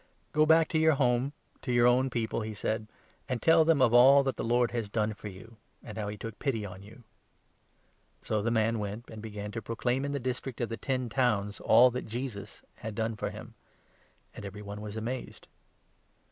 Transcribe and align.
19 0.33 0.33
"Go 0.33 0.45
back 0.47 0.67
to 0.67 0.79
your 0.79 0.93
home, 0.95 1.31
to 1.61 1.71
your 1.71 1.85
own 1.85 2.09
people," 2.09 2.41
he 2.41 2.55
said," 2.55 2.87
and 3.29 3.39
tell 3.39 3.63
them 3.63 3.83
of 3.83 3.93
all 3.93 4.23
that 4.23 4.35
the 4.35 4.43
Lord 4.43 4.71
has 4.71 4.89
done 4.89 5.13
for 5.13 5.27
you, 5.27 5.57
and 5.83 5.95
how 5.95 6.07
he 6.07 6.17
took 6.17 6.39
pity 6.39 6.65
on 6.65 6.81
you." 6.81 7.03
So 8.23 8.41
the 8.41 8.49
man 8.49 8.79
went, 8.79 9.11
and 9.11 9.21
began 9.21 9.51
to 9.51 9.61
proclaim 9.61 10.03
in 10.03 10.11
the 10.11 10.19
district 10.19 10.59
of 10.59 10.69
20 10.69 10.69
the 10.75 10.81
Ten 10.85 11.09
Towns 11.09 11.59
all 11.59 11.91
that 11.91 12.07
Jesus 12.07 12.63
had 12.77 12.95
done 12.95 13.15
for 13.15 13.29
him; 13.29 13.53
and 14.33 14.43
every 14.43 14.63
one 14.63 14.81
was 14.81 14.97
amazed. 14.97 15.47